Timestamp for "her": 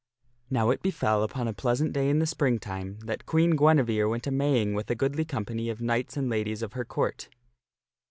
6.73-6.83